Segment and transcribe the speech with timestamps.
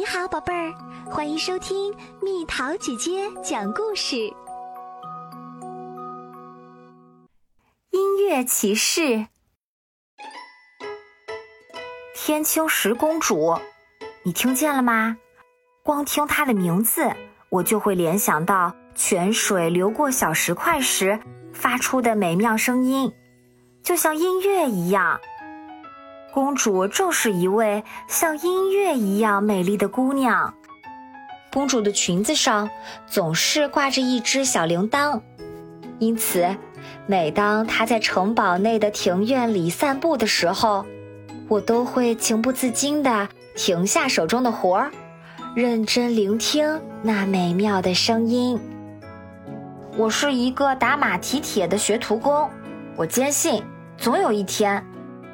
[0.00, 0.72] 你好，宝贝儿，
[1.10, 4.16] 欢迎收听蜜桃姐姐讲故事。
[7.90, 9.26] 音乐骑士，
[12.14, 13.58] 天青石公主，
[14.22, 15.18] 你听见了吗？
[15.82, 17.14] 光听她的名字，
[17.50, 21.20] 我就会联想到泉水流过小石块时
[21.52, 23.12] 发出的美妙声音，
[23.82, 25.20] 就像音乐一样。
[26.32, 30.54] 公主正是一位像音乐一样美丽的姑娘。
[31.52, 32.70] 公主的裙子上
[33.08, 35.20] 总是挂着一只小铃铛，
[35.98, 36.56] 因此，
[37.06, 40.86] 每当她在城堡内的庭院里散步的时候，
[41.48, 44.92] 我都会情不自禁地停下手中的活儿，
[45.56, 48.60] 认真聆听那美妙的声音。
[49.96, 52.48] 我是一个打马蹄铁的学徒工，
[52.94, 53.60] 我坚信
[53.98, 54.86] 总有一天。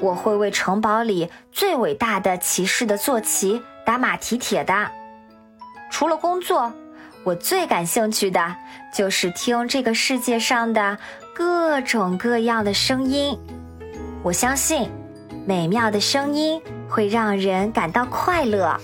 [0.00, 4.90] 我会为城堡里最伟大的骑士的坐骑打马蹄铁的。
[5.90, 6.72] 除了工作，
[7.22, 8.56] 我最感兴趣的
[8.94, 10.96] 就是听这个世界上的
[11.34, 13.38] 各种各样的声音。
[14.22, 14.90] 我相信，
[15.46, 18.74] 美妙的声音会让人感到快乐。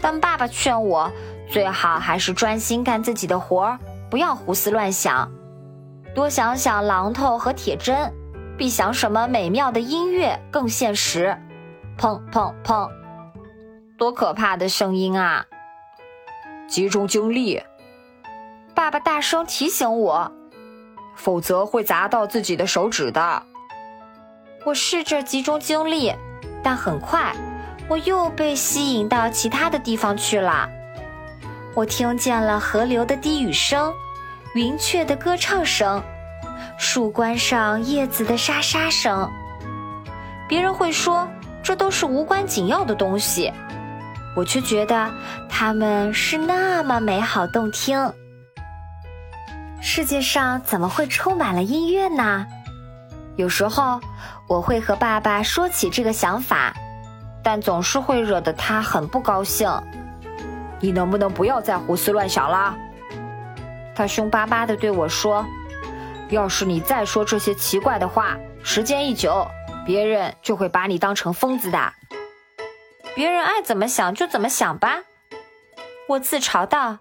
[0.00, 1.10] 但爸爸劝我，
[1.50, 5.30] 最好还是专心干自己的活儿，不要胡思乱想，
[6.14, 8.10] 多想想榔头和铁针。
[8.58, 11.38] 比想什么美妙的音乐更现实，
[11.96, 12.90] 砰砰砰！
[13.96, 15.46] 多可怕的声音啊！
[16.68, 17.62] 集中精力，
[18.74, 20.32] 爸爸大声提醒我，
[21.14, 23.42] 否则会砸到自己的手指的。
[24.64, 26.12] 我试着集中精力，
[26.60, 27.32] 但很快
[27.88, 30.68] 我又被吸引到其他的地方去了。
[31.76, 33.94] 我听见了河流的低语声，
[34.56, 36.02] 云雀的歌唱声。
[36.80, 39.28] 树冠上叶子的沙沙声，
[40.48, 41.28] 别人会说
[41.60, 43.52] 这都是无关紧要的东西，
[44.36, 45.10] 我却觉得
[45.50, 48.10] 它们是那么美好动听。
[49.80, 52.46] 世界上怎么会充满了音乐呢？
[53.34, 54.00] 有时候
[54.48, 56.72] 我会和爸爸说起这个想法，
[57.42, 59.68] 但总是会惹得他很不高兴。
[60.78, 62.76] 你能不能不要再胡思乱想啦？
[63.96, 65.44] 他凶巴巴地对我说。
[66.30, 69.46] 要是你再说这些奇怪的话，时间一久，
[69.86, 71.92] 别人就会把你当成疯子的。
[73.14, 75.00] 别人爱怎么想就怎么想吧，
[76.08, 76.98] 我自嘲道。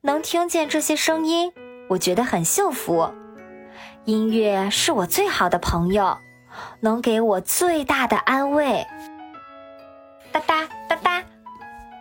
[0.00, 1.52] 能听见这些声音，
[1.88, 3.12] 我觉得很幸福。
[4.04, 6.16] 音乐是我最好的朋友，
[6.80, 8.86] 能给我最大的安慰。
[10.32, 11.24] 哒哒哒哒，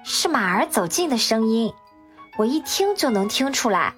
[0.03, 1.74] 是马儿走近的声音，
[2.38, 3.94] 我一听就能听出来。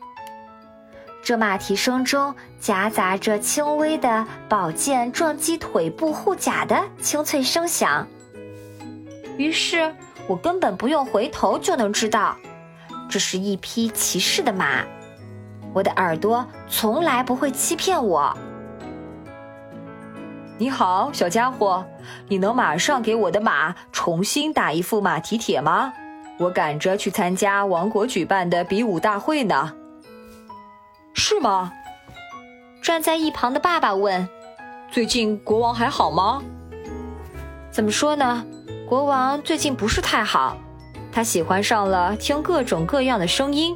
[1.22, 8.08] 这马蹄声中夹杂着轻微的宝剑撞击腿部护甲的清脆声响，
[9.38, 9.94] 于是
[10.28, 12.36] 我根本不用回头就能知道，
[13.10, 14.84] 这是一匹骑士的马。
[15.72, 18.36] 我的耳朵从来不会欺骗我。
[20.58, 21.86] 你好，小家伙，
[22.28, 25.94] 你能马上给我的马重新打一副马蹄铁吗？
[26.40, 29.74] 我赶着去参加王国举办的比武大会呢。
[31.40, 31.72] 是吗？
[32.82, 34.28] 站在一旁的爸爸问
[34.92, 36.44] ：“最近国王还好吗？”
[37.72, 38.46] 怎么说呢？
[38.86, 40.58] 国王最近不是太好。
[41.14, 43.74] 他喜欢上了听各种各样的声音，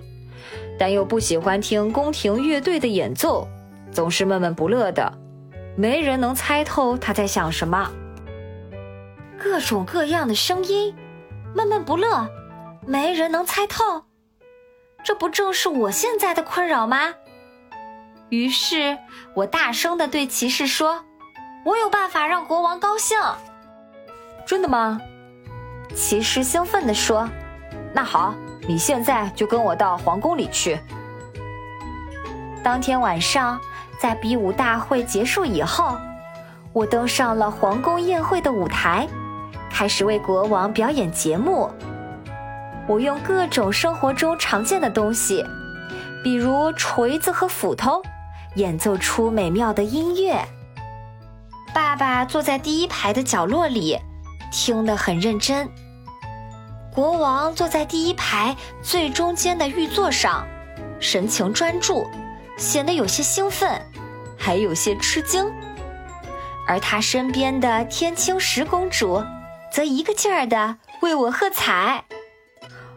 [0.77, 3.47] 但又不喜欢听宫廷乐队的演奏，
[3.93, 5.13] 总是闷闷不乐的。
[5.77, 7.89] 没人能猜透他在想什么。
[9.41, 10.93] 各种各样的声音，
[11.55, 12.27] 闷闷不乐，
[12.85, 14.03] 没人能猜透。
[15.01, 17.13] 这不正是我现在的困扰吗？
[18.33, 18.97] 于是
[19.35, 21.05] 我大声的对骑士说
[21.63, 23.15] ：“我有办法让国王高兴。”
[24.43, 24.99] 真的吗？
[25.93, 27.29] 骑士兴奋地说
[27.93, 28.33] ：“那好，
[28.67, 30.79] 你现在就跟我到皇宫里去。”
[32.63, 33.59] 当天晚上，
[33.99, 35.95] 在比武大会结束以后，
[36.73, 39.07] 我登上了皇宫宴会的舞台，
[39.69, 41.69] 开始为国王表演节目。
[42.87, 45.45] 我用各种生活中常见的东西，
[46.23, 48.01] 比如锤子和斧头。
[48.55, 50.39] 演奏出美妙的音乐。
[51.73, 53.99] 爸爸坐在第一排的角落里，
[54.51, 55.69] 听得很认真。
[56.93, 60.45] 国王坐在第一排最中间的玉座上，
[60.99, 62.07] 神情专注，
[62.57, 63.81] 显得有些兴奋，
[64.37, 65.51] 还有些吃惊。
[66.67, 69.23] 而他身边的天青石公主，
[69.71, 72.05] 则一个劲儿的为我喝彩。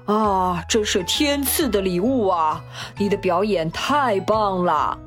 [0.04, 2.62] 啊，真是天赐的礼物啊！
[2.98, 4.98] 你的表演太棒了。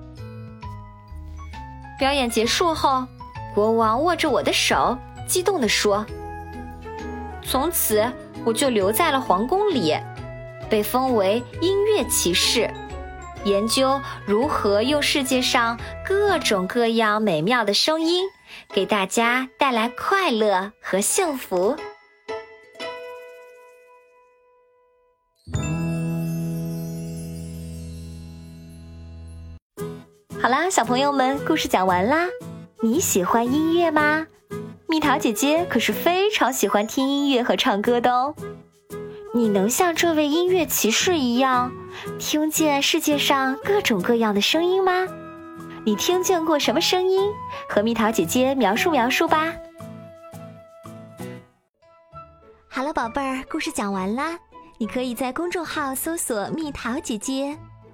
[1.99, 3.05] 表演结束后，
[3.53, 4.97] 国王握着我的手，
[5.27, 6.05] 激动地说
[7.43, 8.09] ：“从此
[8.45, 9.93] 我就留在了皇宫里，
[10.69, 12.71] 被封为音乐骑士，
[13.43, 18.23] 研究如何用世界上各种各样美妙的声音，
[18.73, 21.75] 给大家带来快乐和幸福。
[30.49, 32.25] 好啦，小朋友们，故事讲完啦。
[32.81, 34.25] 你喜欢音乐吗？
[34.87, 38.33] 蜜桃姐姐可是非常喜欢听音乐和唱歌的哦。
[39.31, 41.71] 你能像这位音乐骑士一样，
[42.17, 45.05] 听见世界上各种各样的声音吗？
[45.85, 47.31] 你听见过什么声音？
[47.69, 49.53] 和蜜桃姐姐描述描述吧。
[52.67, 54.35] 好了，宝贝儿，故事讲完啦。
[54.79, 57.55] 你可以在公众号搜索“蜜桃姐姐”。